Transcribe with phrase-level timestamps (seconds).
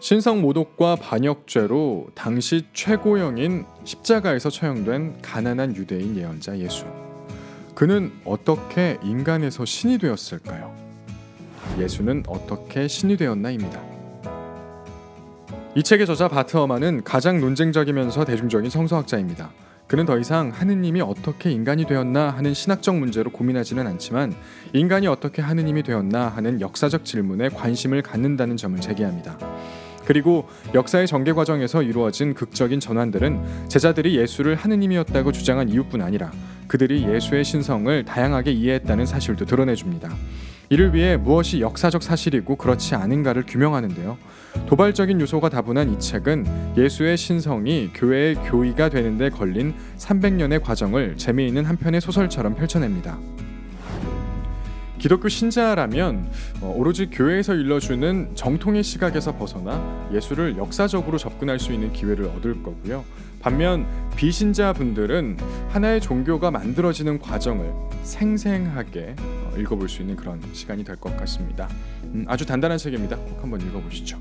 [0.00, 6.86] 신성 모독과 반역죄로 당시 최고형인 십자가에서 처형된 가난한 유대인 예언자 예수.
[7.74, 10.74] 그는 어떻게 인간에서 신이 되었을까요?
[11.78, 13.78] 예수는 어떻게 신이 되었나입니다.
[15.76, 19.50] 이 책의 저자 바트어만은 가장 논쟁적이면서 대중적인 성서학자입니다.
[19.86, 24.34] 그는 더 이상 하느님이 어떻게 인간이 되었나 하는 신학적 문제로 고민하지는 않지만
[24.72, 29.36] 인간이 어떻게 하느님이 되었나 하는 역사적 질문에 관심을 갖는다는 점을 제기합니다.
[30.10, 36.32] 그리고 역사의 전개 과정에서 이루어진 극적인 전환들은 제자들이 예수를 하느님이었다고 주장한 이유뿐 아니라
[36.66, 40.12] 그들이 예수의 신성을 다양하게 이해했다는 사실도 드러내줍니다.
[40.68, 44.18] 이를 위해 무엇이 역사적 사실이고 그렇지 않은가를 규명하는데요.
[44.66, 51.76] 도발적인 요소가 다분한 이 책은 예수의 신성이 교회의 교의가 되는데 걸린 300년의 과정을 재미있는 한
[51.76, 53.16] 편의 소설처럼 펼쳐냅니다.
[55.00, 62.26] 기독교 신자라면 어, 오로지 교회에서 일러주는 정통의 시각에서 벗어나 예수를 역사적으로 접근할 수 있는 기회를
[62.26, 63.04] 얻을 거고요.
[63.40, 65.38] 반면 비신자 분들은
[65.70, 71.66] 하나의 종교가 만들어지는 과정을 생생하게 어, 읽어볼 수 있는 그런 시간이 될 것 같습니다.
[72.04, 73.16] 음, 아주 단단한 책입니다.
[73.16, 74.18] 꼭 한번 읽어보시죠.